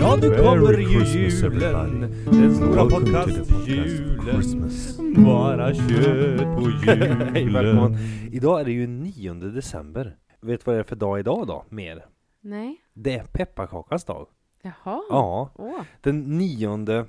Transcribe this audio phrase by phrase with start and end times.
[0.00, 2.00] Ja, nu kommer ju Christmas, julen.
[2.24, 4.22] Den stora podcast-julen.
[4.24, 4.98] Christmas.
[5.16, 6.60] Bara kött på
[7.32, 7.92] Hej, välkommen.
[7.92, 7.98] julen.
[8.32, 10.16] Idag är det ju 9 december.
[10.40, 11.64] Vet du vad det är för dag idag då?
[11.68, 12.06] Mer?
[12.40, 12.80] Nej.
[12.94, 14.26] Det är pepparkakans dag.
[14.62, 15.02] Jaha.
[15.10, 15.80] Ja, Åh.
[16.00, 17.06] den 9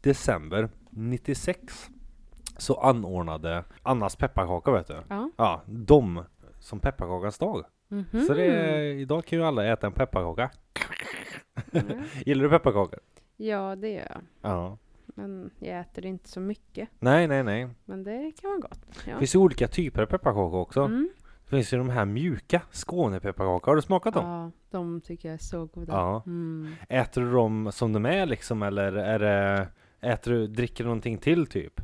[0.00, 1.90] december 96
[2.58, 4.96] så anordnade Annas pepparkaka vet du.
[5.08, 5.30] Ja.
[5.36, 6.24] Ja, de
[6.58, 7.64] som pepparkakans dag.
[7.88, 8.26] Mhm.
[8.26, 10.50] Så det är, idag kan ju alla äta en pepparkaka.
[11.72, 12.02] Mm.
[12.26, 13.00] Gillar du pepparkakor?
[13.36, 14.20] Ja, det gör jag.
[14.52, 14.78] Ja.
[15.06, 16.88] Men jag äter inte så mycket.
[16.98, 17.68] Nej, nej, nej.
[17.84, 18.80] Men det kan vara gott.
[19.06, 19.12] Ja.
[19.12, 20.80] Det finns ju olika typer av pepparkakor också.
[20.80, 21.10] Mm.
[21.44, 23.66] Det finns ju de här mjuka Skånepepparkakor.
[23.72, 24.26] Har du smakat dem?
[24.26, 25.92] Ja, de tycker jag är så goda.
[25.92, 26.22] Ja.
[26.26, 26.74] Mm.
[26.88, 29.68] Äter du dem som de är liksom eller är det,
[30.00, 31.80] äter du, dricker du någonting till typ?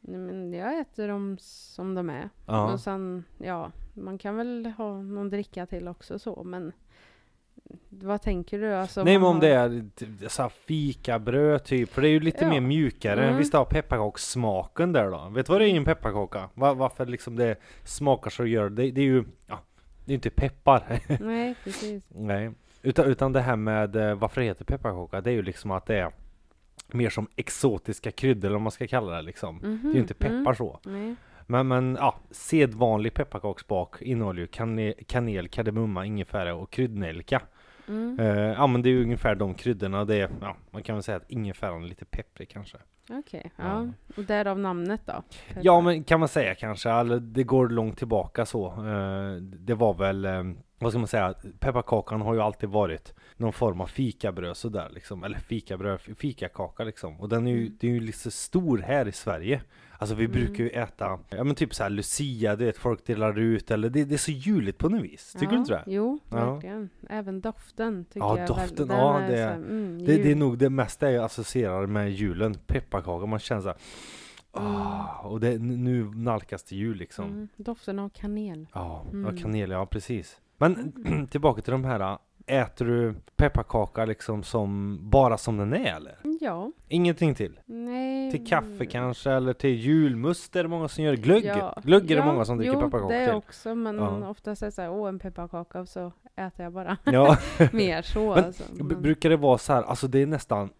[0.00, 2.30] Nej, men jag äter dem som de är.
[2.46, 2.72] Ja.
[2.72, 6.72] Och sen, ja, man kan väl ha någon dricka till också så, men
[7.88, 8.74] vad tänker du?
[8.74, 12.12] Alltså, Nej men om har- det är t- så här fikabröd typ, för det är
[12.12, 12.50] ju lite Ja.
[12.50, 13.24] mer mjukare.
[13.24, 13.36] Mm.
[13.38, 15.28] Visst har pepparkakssmaken där då?
[15.34, 16.48] Vet du vad det är i en pepparkaka?
[16.54, 18.90] Va- varför liksom det smakar så gör det?
[18.90, 19.58] Det är ju, ja,
[20.04, 21.00] det är inte peppar.
[21.20, 22.02] Nej, precis.
[22.08, 22.50] Nej.
[22.82, 25.86] Utan, utan det här med eh, varför det heter pepparkaka, det är ju liksom att
[25.86, 26.10] det är
[26.92, 29.58] mer som exotiska kryddor eller vad man ska kalla det liksom.
[29.60, 30.54] Det är Mhm, ju inte peppar mm.
[30.54, 30.80] så.
[30.84, 31.14] Nej.
[31.46, 37.40] Men, men ja, sedvanlig pepparkaksbak innehåller ju kanel, kanel kardemumma, ingefära och kryddnejlika.
[37.88, 38.20] Mm.
[38.20, 40.04] Eh, ja men det är ju ungefär de kryddorna.
[40.04, 42.78] Det är, ja, man kan väl säga att ingefäran är lite pepprig kanske.
[43.10, 43.64] Okej, Ja.
[43.64, 43.86] ja.
[44.16, 45.22] Och därav namnet då?
[45.62, 48.66] Ja men kan man säga kanske, det går långt tillbaka så.
[48.66, 50.42] Eh, det var väl, eh,
[50.78, 55.24] vad ska man säga, pepparkakan har ju alltid varit någon form av fikabröd sådär liksom.
[55.24, 57.20] Eller fikabröd, fikakaka liksom.
[57.20, 57.76] Och den är ju, Mm.
[57.80, 59.62] det är ju lite stor här i Sverige.
[60.04, 60.32] Alltså vi Mm.
[60.32, 64.04] brukar ju äta, ja men typ såhär Lucia, du vet folk delar ut eller det,
[64.04, 65.32] det är så juligt på något vis.
[65.32, 65.82] Tycker du inte det?
[65.86, 66.52] Jo, Ja.
[66.52, 66.88] verkligen.
[67.10, 70.70] Även doften tycker Ja, jag doften, ja, så här, mm, Det, det är nog det
[70.70, 73.26] mesta jag associerar med julen, pepparkaka.
[73.26, 73.76] Man känner såhär,
[74.52, 77.24] ah, och det, nu nalkas det jul liksom.
[77.24, 78.66] mm, doften av kanel.
[78.72, 79.36] Ja, Mm.
[79.36, 80.40] ja, kanel, ja precis.
[80.58, 80.92] Men
[81.30, 86.18] tillbaka till de här, äter du pepparkaka liksom som, bara som den är eller?
[86.40, 87.60] Ja, Ingenting till?
[87.66, 88.30] nej.
[88.30, 91.14] Till kaffe kanske, eller till julmust är det många som gör.
[91.16, 91.74] Glögg, Ja.
[91.84, 93.34] glögg är det Ja, många som dricker jo, pepparkakor det till.
[93.34, 94.28] också, men Ja.
[94.28, 97.36] oftast är det så här, åh en pepparkaka och så äter jag bara Ja,
[97.72, 98.34] mer så.
[98.34, 98.62] Men, alltså.
[98.74, 100.70] Men- brukar det vara så här, alltså det är nästan,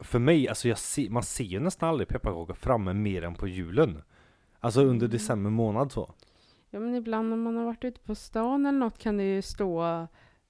[0.00, 3.48] för mig, alltså jag se, man ser ju nästan aldrig pepparkakor framme mer än på
[3.48, 4.02] julen.
[4.60, 5.10] Alltså under Mm.
[5.10, 6.10] december månad så.
[6.70, 9.42] Ja men ibland om man har varit ute på stan eller något kan det ju
[9.42, 10.06] stå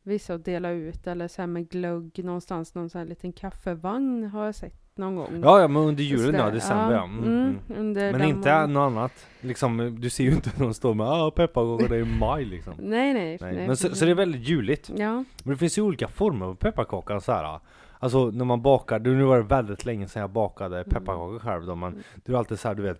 [0.08, 4.24] vissa och dela ut eller så här med glögg någonstans, någon sån här liten kaffevagn
[4.24, 5.40] har jag sett någon gång.
[5.42, 7.04] Ja, ja men under julen ja, december ja.
[7.04, 7.58] Mm, mm.
[7.76, 9.26] under Men inte något annat.
[9.40, 12.74] Liksom, du ser ju inte någon stå med ah, pepparkakor, det är maj liksom.
[12.78, 13.38] Nej nej.
[13.40, 13.66] Nej.
[13.66, 14.90] Men så, så det är väldigt juligt.
[14.96, 15.14] Ja.
[15.44, 17.60] Men det finns ju olika former av pepparkaka så här.
[17.98, 21.74] Alltså när man bakar, nu var det väldigt länge sedan jag bakade pepparkakor själv då,
[21.74, 22.02] men Mm.
[22.24, 22.98] det är alltid så här, du vet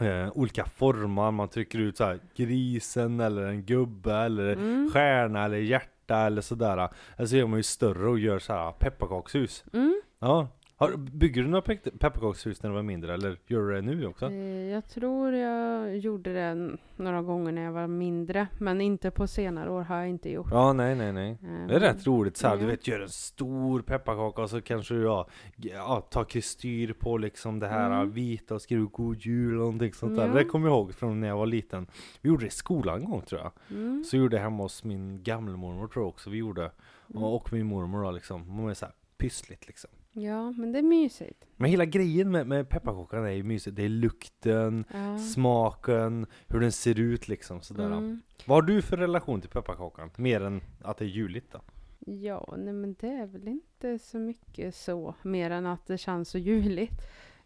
[0.00, 4.90] eh, olika former, man trycker ut så här grisen eller en gubbe eller Mm.
[4.92, 6.88] stjärna eller hjärta eller sådär.
[7.16, 9.64] Eller så gör man ju större och gör så här pepparkakshus.
[9.72, 10.00] Mm.
[10.18, 10.48] Ja.
[10.80, 14.06] Har, bygger du några pe- pepparkakshus när du var mindre eller gör du det nu
[14.06, 14.26] också?
[14.26, 14.34] Eh,
[14.70, 19.70] Jag tror jag gjorde det några gånger när jag var mindre, men inte på senare
[19.70, 20.46] år har jag inte gjort.
[20.50, 21.30] Ja, nej, nej, nej.
[21.30, 22.68] Eh, Det är rätt roligt så här, du Ja.
[22.68, 27.58] vet, gör en stor pepparkaka och så kanske du ja, ja, tar kristyr på liksom
[27.58, 28.10] det här Mm.
[28.10, 30.28] vita och skriver god jul och någonting sånt där.
[30.34, 31.86] Det kommer jag ihåg från när jag var liten.
[32.20, 33.52] Vi gjorde det i skolan en gång tror jag.
[33.78, 34.04] Mm.
[34.04, 36.70] Så gjorde jag hemma hos min gammelmormor tror jag också vi gjorde.
[37.10, 37.22] Mm.
[37.22, 38.56] Och, och min mormor då liksom.
[38.56, 39.90] Man är så här pyssligt liksom.
[40.12, 41.44] Ja, men det är mysigt.
[41.56, 43.76] Men hela grejen med, med pepparkakan är ju mysigt.
[43.76, 45.18] Det är lukten, Ja.
[45.18, 47.86] smaken, hur den ser ut liksom sådär.
[47.86, 48.20] Mm.
[48.46, 50.10] Vad har du för relation till pepparkakan?
[50.16, 51.60] Mer än att det är juligt då?
[52.06, 56.28] Ja, nej men det är väl inte så mycket så, mer än att det känns
[56.28, 57.00] så juligt.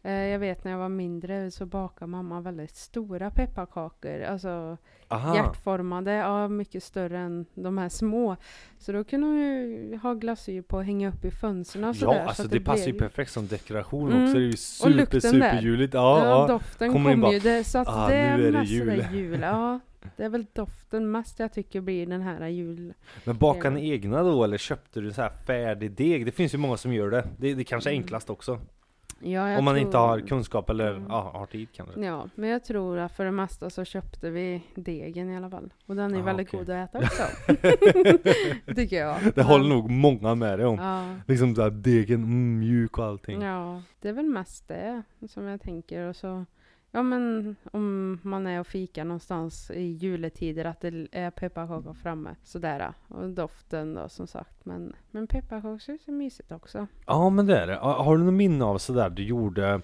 [0.06, 4.76] Eh, jag vet när jag var mindre så bakade mamma väldigt stora pepparkakor, alltså
[5.08, 5.34] Aha!
[5.36, 8.36] hjärtformade, ja mycket större än de här små.
[8.78, 12.14] Så då kunde hon ju ha glasyr på och hänga upp i fönstren och sådär.
[12.14, 14.22] Ja, alltså så att det, passar ju perfekt som dekoration Mm.
[14.24, 14.34] också.
[14.34, 15.94] Det är ju super, superjuligt.
[15.94, 18.52] Ja, Ja, doften Kommer kom bara, ju, det, så att "Ah, det är nu är
[18.52, 19.40] det jul." jul.
[19.42, 19.80] Ja,
[20.16, 22.94] det är väl doften mest jag tycker blir den här jul.
[23.24, 23.70] Men bakar Ja.
[23.70, 26.26] ni egna då eller köpte du så här färdig deg?
[26.26, 27.28] Det finns ju många som gör det.
[27.38, 28.02] Det, det kanske är Mm.
[28.02, 28.60] enklast också.
[29.20, 31.06] Ja, Om man tror- inte har kunskap eller Mm.
[31.08, 32.00] ja, har tid kanske.
[32.00, 35.72] Ja, men jag tror att för det mesta så köpte vi degen i alla fall.
[35.86, 36.60] Och den är Ah, väldigt okej.
[36.60, 37.22] god att äta också.
[38.74, 39.16] Tycker jag.
[39.24, 40.78] Det Men- håller nog många med dig om.
[40.78, 43.42] Ja, Liksom där degen, mm, mjuk och allting.
[43.42, 46.00] ja, det är väl mest det som jag tänker.
[46.08, 46.44] Och så
[46.96, 52.34] Ja men om man är och fikar någonstans i juletider att det är pepparkakor framme.
[52.42, 52.92] Sådär.
[53.08, 54.64] Och doften då som sagt.
[54.64, 56.86] Men, men pepparkakshus är mysigt också.
[57.06, 57.76] Ja men det är det.
[57.76, 59.80] Har du något minne av sådär du gjorde,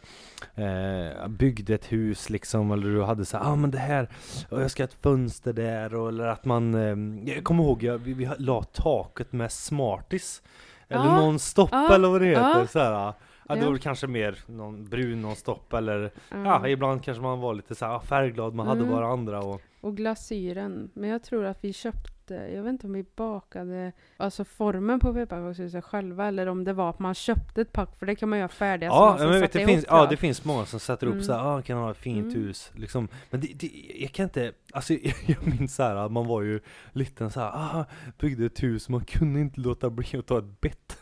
[0.55, 4.09] eh, byggde ett hus liksom eller du hade så ja ah, men det här,
[4.49, 7.83] och jag ska ha ett fönster där och, eller att man, eh, jag kommer ihåg,
[7.83, 10.43] jag, vi, vi la taket med Smarties.
[10.89, 12.59] Eller Ja, någon stopp ja, eller vad det heter.
[12.61, 12.67] ja.
[12.67, 13.13] Såhär.
[13.51, 13.67] Ja, det Ja.
[13.67, 16.45] var väl kanske mer någon brun någon stopp eller Ja.
[16.45, 18.93] ja, ibland kanske man var lite så här ah, färgglad, man hade Mm.
[18.93, 20.91] bara andra och Och glasyren.
[20.95, 25.15] Men jag tror att vi köpte, jag vet inte om vi bakade alltså formen på
[25.15, 28.39] pepparkakshuset själva eller om det var att man köpte ett pack för det kan man
[28.39, 30.11] göra färdiga Ja, men jag vet, det finns, ihop, ja, ja.
[30.11, 31.25] det finns många som sätter upp Mm.
[31.25, 32.43] så här, ah, kan ha ett fint Mm.
[32.47, 33.09] hus, liksom.
[33.31, 33.71] Men det, det,
[34.01, 34.93] jag kan inte, alltså
[35.27, 36.61] jag minns så här, att man var ju
[36.93, 37.85] liten så här, ah,
[38.19, 40.97] byggde ett hus, man kunde inte låta bli att ta ett bett.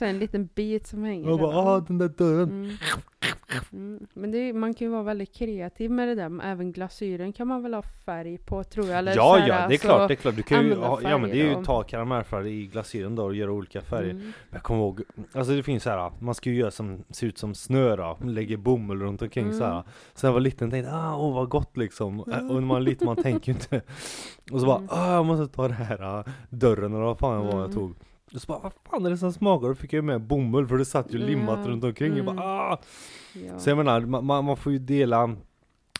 [0.00, 1.42] Mm, så en liten bit som hänger Man där.
[1.46, 2.48] bara, ah, den där dörren.
[2.50, 2.70] Mm.
[3.72, 4.06] Mm.
[4.14, 6.40] Men det, är- man kan ju vara väldigt kreativ med det där.
[6.44, 8.98] Även glasyren kan man väl ha färg på tror jag.
[8.98, 10.36] Eller så Ja, här, ja, det är alltså, klart, det är klart.
[10.36, 13.24] Du kan ju, ha, ja men det är ju och- ta karamellfärg i glasyren då
[13.24, 14.10] och göra olika färger.
[14.10, 14.22] Mm.
[14.22, 15.02] Men Jag kommer ihåg,
[15.32, 18.18] alltså det finns så här, man ska ju göra som, ser ut som snö då,
[18.24, 19.58] lägger bomull runt omkring Mm.
[19.58, 19.82] så här.
[20.14, 22.24] Sen jag var liten tänkte jag, ah, åh vad gott liksom.
[22.26, 22.48] Mm.
[22.50, 23.80] Och när man är liten man tänker ju inte.
[24.52, 24.88] Och så bara, Mm.
[24.92, 27.76] ah jag måste ta det här ah, dörren eller vad fan det var jag Mm.
[27.76, 27.94] tog.
[28.34, 29.68] Och så bara, vad fan är det som smakar?
[29.68, 31.70] Då fick jag med bomull för det satt ju limmat Ja.
[31.70, 32.16] runt omkring.
[32.16, 32.46] Jag bara, Mm.
[32.46, 32.78] ah!
[33.58, 35.36] Så jag menar, man, man får ju dela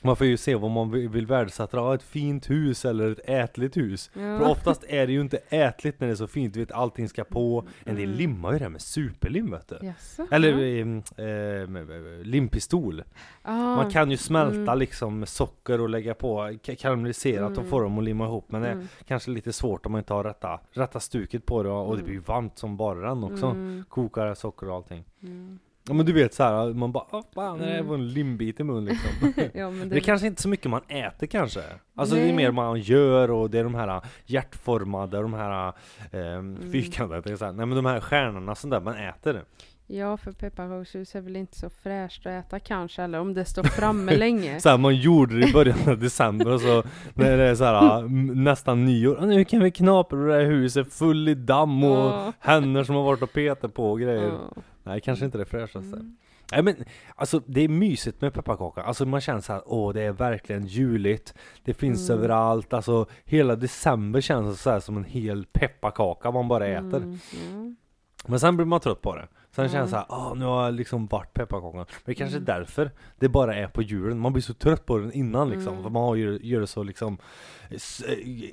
[0.02, 3.76] man får ju se vad man vill, värdesätta, ah, ett fint hus eller ett ätligt
[3.76, 4.10] hus.
[4.14, 4.20] ja.
[4.38, 7.08] För oftast är det ju inte ätligt när det är så fint, du vet allting
[7.08, 7.64] ska på.
[7.84, 8.16] En del Mm.
[8.18, 9.78] limmar ju det här med superlim vet du.
[9.86, 10.26] Jaså?
[10.30, 11.24] Eller ja.
[11.24, 13.02] eh, eh, limpistol.
[13.42, 14.78] ah, Man kan ju smälta Mm.
[14.78, 17.70] liksom socker och lägga på ka- karamelliserat och Mm.
[17.70, 18.44] få dem att limma ihop.
[18.52, 18.88] Men det är mm.
[19.06, 22.00] kanske lite svårt om man inte har rätta, rätta stuket på det och och det
[22.00, 22.04] Mm.
[22.04, 23.46] blir ju varmt som bara den också.
[23.46, 23.84] Mm.
[23.88, 25.04] Kokar socker och allting.
[25.22, 25.58] Mm.
[25.88, 27.86] Ja men du vet så här, man bara ah, fan det Mm.
[27.86, 29.10] var en limbit i mun liksom.
[29.54, 31.62] ja, men Det är kanske inte så mycket man äter kanske.
[31.94, 32.34] Alltså det är Nej.
[32.36, 35.68] mer man gör och det är de här hjärtformade, de här
[36.12, 36.72] eh, Mm.
[36.72, 39.44] fyrkantiga, det här, nej men de här stjärnorna sånt där man äter.
[39.92, 43.62] Ja, för pepparkakshus är väl inte så fräscht att äta kanske, eller om det står
[43.62, 44.60] framme länge.
[44.60, 46.82] Så här, man gjorde det i början av december och så
[47.14, 48.02] när det är så här
[48.34, 52.32] nästan nyår, "Ah, nu kan vi knapra det här huset full i damm och Ja.
[52.38, 54.28] händer som har varit och petat på och grejer.
[54.56, 54.62] Ja.
[54.82, 55.96] Nej kanske inte det fräschaste.
[55.96, 56.16] Mm.
[56.52, 56.74] Nej men
[57.14, 60.66] alltså det är mysigt med pepparkaka, alltså man känner så här, åh det är verkligen
[60.66, 61.34] juligt
[61.64, 62.18] Det finns Mm.
[62.22, 67.02] överallt, alltså hela december känns så här som en hel pepparkaka man bara äter
[67.50, 67.76] Mm.
[68.26, 69.72] Men sen blir man trött på det Sen Mm.
[69.72, 72.44] känns det så här, åh nu har jag liksom varit pepparkakan Men det kanske Mm.
[72.44, 75.82] därför det bara är på julen, man blir så trött på den innan liksom Mm.
[75.82, 77.18] För man har ju, gör det så liksom
[77.70, 78.02] s-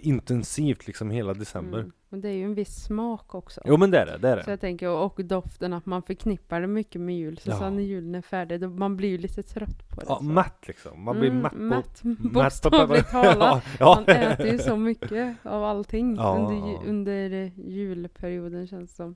[0.02, 1.92] intensivt liksom hela december Mm.
[2.10, 3.62] Men det är ju en viss smak också.
[3.66, 6.02] Jo men det är det, det är Så det jag tänker, och doften att man
[6.04, 7.38] förknippar det mycket med jul.
[7.38, 7.60] Så Ja.
[7.60, 10.06] sen när julen är färdig, då man blir ju lite trött på det.
[10.10, 10.24] Ja, så.
[10.24, 12.02] mätt liksom, man blir Mm, mätt på mätt.
[12.34, 13.64] Bokstavligt talat.
[13.80, 16.82] ja, Man äter ju så mycket av allting Ja, under, ja.
[16.88, 19.16] under eh, julperioden känns det som.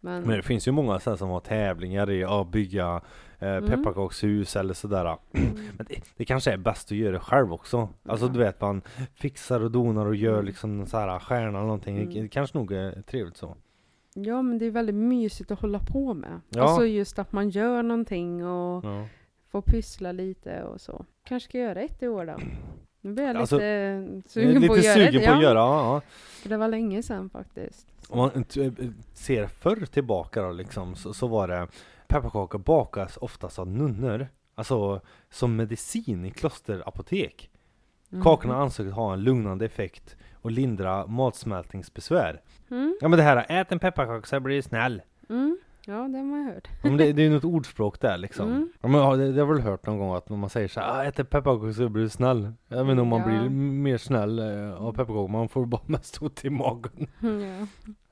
[0.00, 3.00] Men, Men det finns ju många så som har tävlingar i att bygga
[3.38, 3.70] eh, Mm.
[3.70, 5.18] pepparkakshus eller sådär mm,
[5.76, 8.32] Men det, det kanske är bäst att göra det själv också Alltså Ja.
[8.32, 8.82] du vet man
[9.14, 10.44] fixar och donar och gör Mm.
[10.44, 12.22] liksom så här stjärna eller någonting Det- Mm.
[12.22, 13.56] Det kanske nog är trevligt så
[14.14, 16.40] ja men det är väldigt mysigt att hålla på med.
[16.48, 16.62] Ja.
[16.62, 19.06] Alltså just att man gör någonting och ja.
[19.48, 21.04] får pyssla lite och så.
[21.24, 22.34] Kanske ska göra ett i år då.
[23.00, 23.58] Nu blir jag lite Alltså,
[24.32, 25.26] sugen på Lite att göra sugen det.
[25.26, 26.00] på att göra, ja.
[26.42, 27.86] För det var länge sedan faktiskt.
[28.08, 28.70] Om man t-
[29.14, 31.66] ser förr tillbaka då liksom så, så var det
[32.08, 37.50] Pepparkakor bakas oftast av nunnor Alltså som medicin i klosterapotek
[38.12, 38.24] Mm.
[38.24, 42.40] Kakorna ansågs ha en lugnande effekt och lindra matsmältningsbesvär
[42.70, 42.96] Mm.
[43.00, 45.58] Ja men det här, ät en pepparkaka så blir du snäll Mm.
[45.86, 46.68] Ja, det har man hört.
[46.82, 48.68] ja, men det, det är ju något ordspråk där liksom Mm.
[48.80, 50.80] ja, men, ja, det, det har väl hört någon gång att när man säger så
[50.80, 53.26] här, ah, ät en pepparkaka så blir du snäll Jag vet inte om man Ja.
[53.26, 57.66] blir m- mer snäll eh, av pepparkakor, man får bara mest ont i magen Ja.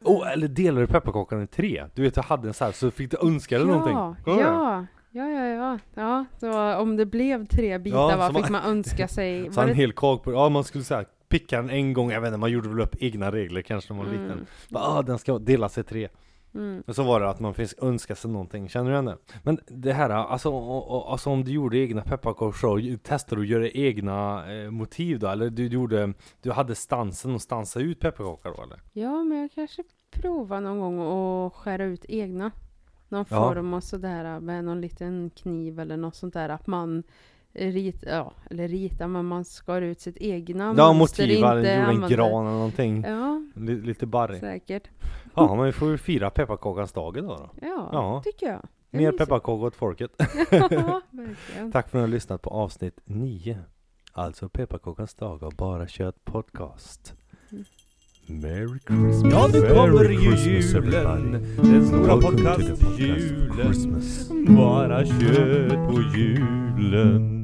[0.04, 1.84] Oh, eller delar du pepparkakan i tre?
[1.94, 4.36] Du vet jag hade en så här så fick du önska dig någonting Ja, Kommer
[4.38, 6.24] du ihåg ja, ja, ja, ja, ja.
[6.40, 9.44] Så om det blev tre bitar, Ja, vad så fick man- önska sig?
[9.52, 12.10] Så Var en det- hel kak på, ja man skulle säga picka den en gång,
[12.10, 14.46] jag vet inte, man gjorde väl upp egna regler kanske när man var liten Mm,
[14.70, 16.08] Bara, ah, den ska delas i tre
[16.54, 19.18] mm, Och så var det att man fick önska sig någonting, känner du det?
[19.42, 23.50] Men det här, alltså, och, och, alltså om du gjorde egna pepparkakor testade du att
[23.50, 25.26] göra egna eh, motiv då?
[25.28, 26.12] Eller du gjorde,
[26.42, 28.80] du hade stansen och stansa ut pepparkakor då eller?
[28.92, 31.00] Ja, men jag kanske provar någon gång
[31.46, 32.50] att skära ut egna.
[33.08, 33.36] Någon Ja.
[33.48, 36.48] form och sådär med någon liten kniv eller något sånt där.
[36.48, 37.02] Att man
[37.54, 41.70] rit, ja, eller rita, men man skar ut sitt egna Ja, mönster, motiv, eller inte
[41.70, 44.88] gjorde en gran eller någonting Ja, Li- Lite barrig säkert.
[45.34, 48.22] Ja men vi får ju fira pepparkakans dag idag då Ja, Ja.
[48.24, 48.62] tycker jag.
[48.90, 50.10] Mer pepparkakor åt folket.
[50.70, 51.00] ja.
[51.72, 53.58] Tack för att ni har lyssnat på avsnitt 9.
[54.12, 57.14] Alltså pepparkakans dag av Bara Kött Podcast.
[57.52, 57.64] Mm.
[58.26, 59.32] Merry Christmas.
[59.32, 61.32] Ja, nu Merry kommer ju julen.
[61.56, 63.54] Den stora podcast podcast-julen.
[63.64, 64.28] Christmas.
[64.48, 67.37] Bara kött på julen.